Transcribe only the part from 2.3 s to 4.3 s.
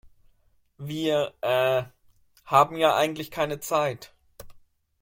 haben ja eigentlich keine Zeit.